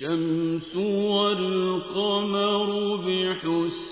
[0.00, 3.90] الشمس والقمر بحسبان.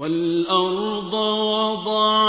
[0.00, 2.19] والأرض وضعها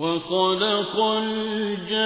[0.00, 2.00] وخلق الجان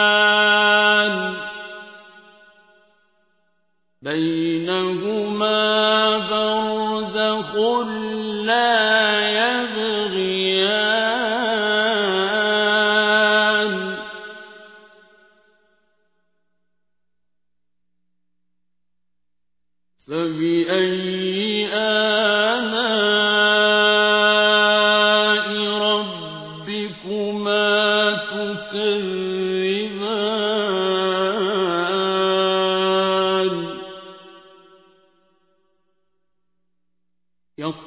[0.07, 1.37] الآن
[4.03, 4.46] بين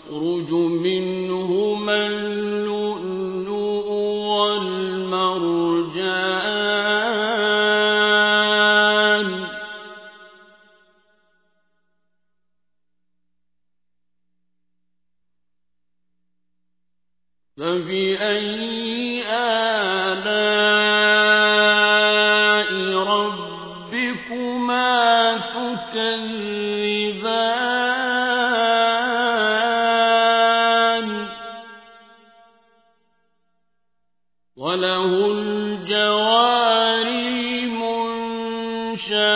[0.09, 2.09] يخرج منهما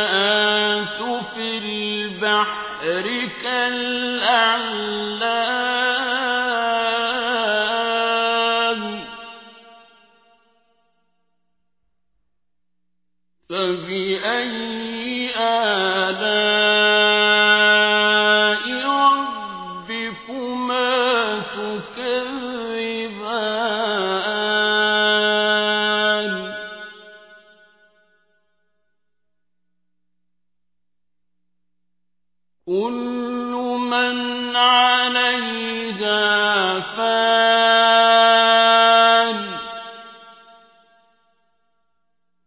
[0.04, 1.00] آت
[1.36, 3.06] فِي الْبَحْرِ
[3.44, 4.74] كَالْأَعْلَامِ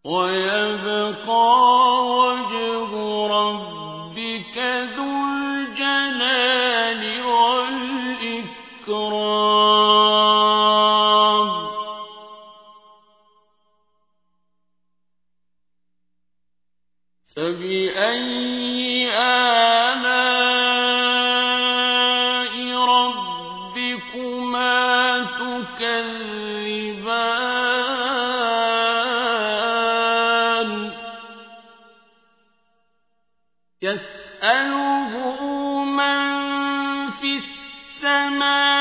[0.06, 1.65] ويبقى
[38.06, 38.75] السماء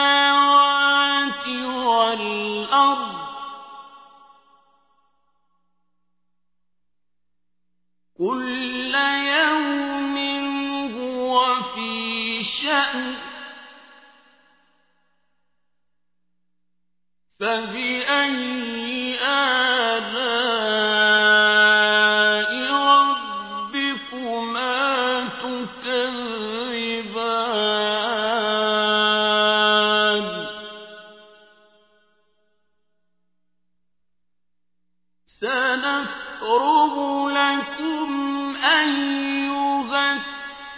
[36.45, 40.13] أخرج لكم أيها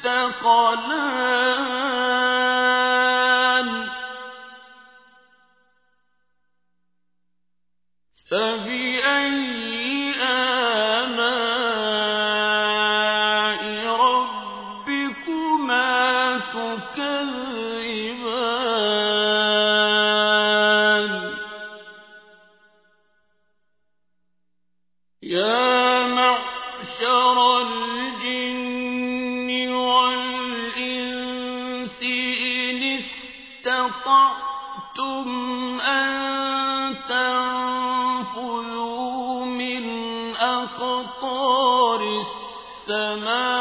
[0.06, 0.88] الثقلان
[42.90, 43.57] السماء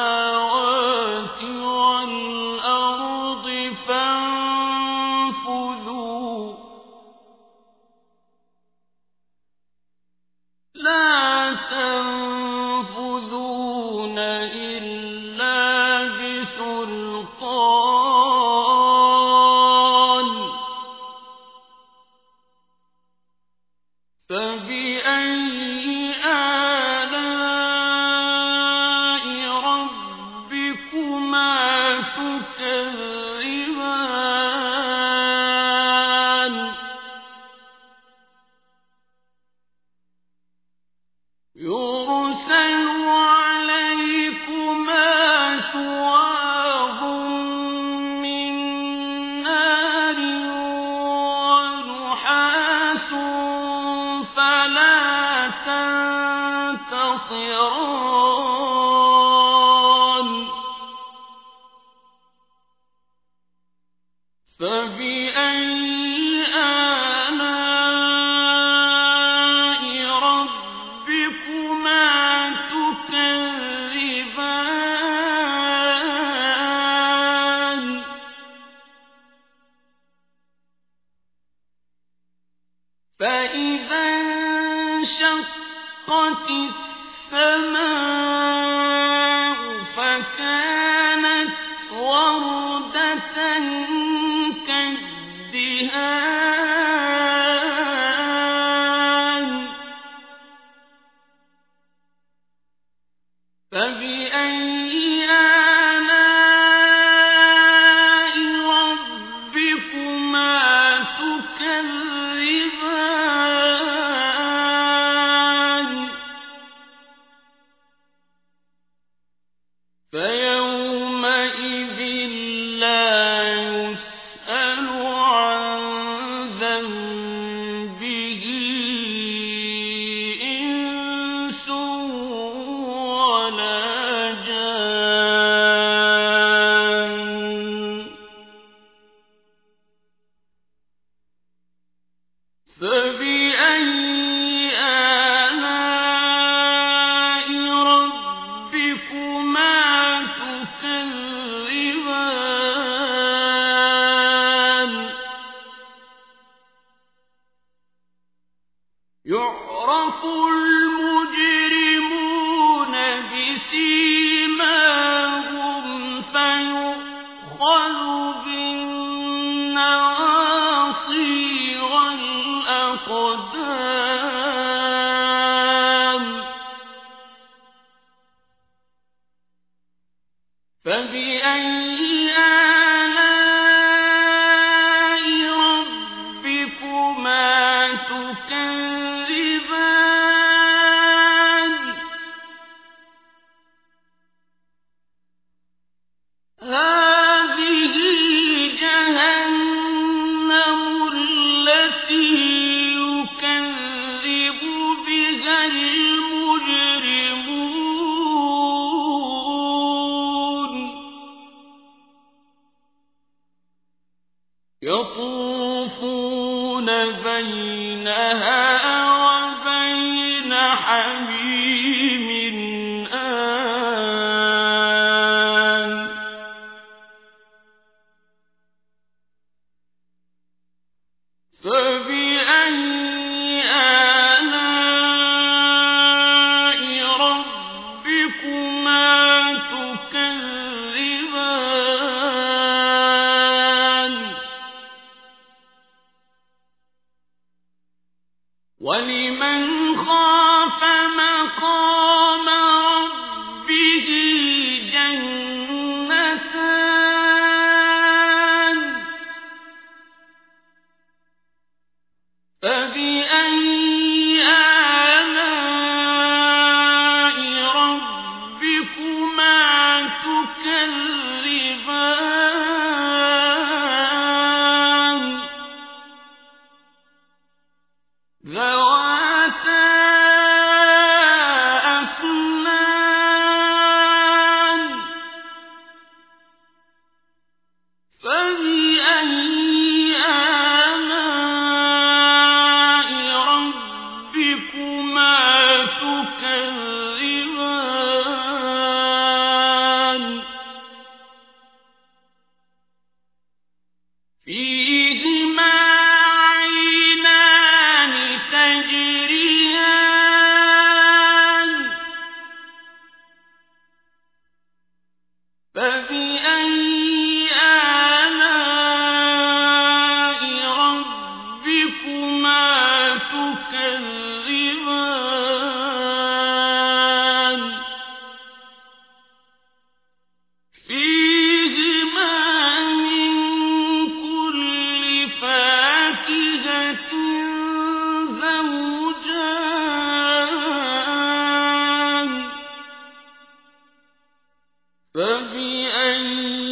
[345.16, 346.65] فبأي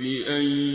[0.00, 0.69] فبأي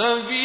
[0.00, 0.39] فبأي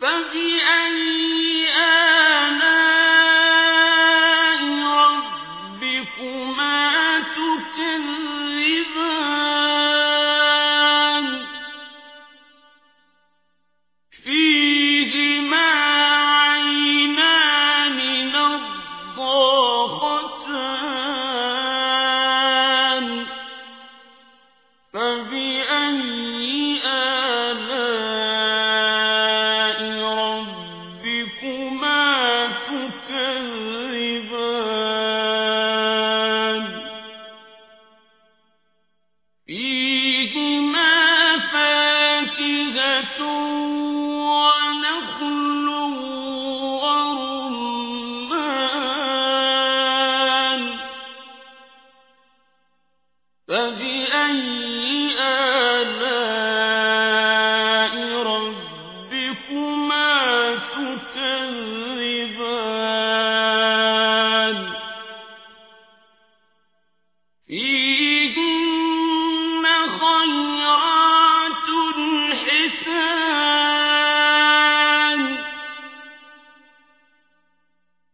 [0.00, 1.27] فبأي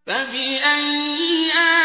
[0.07, 1.84] فبأي آلاء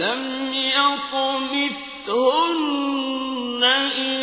[0.00, 2.10] لم يطمثهن
[3.64, 4.19] إنس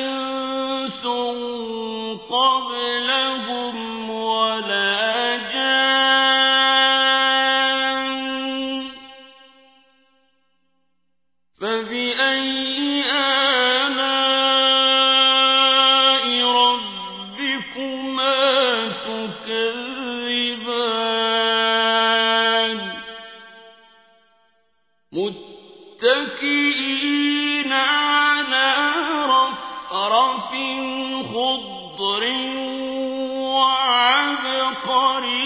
[34.87, 35.45] وعبقري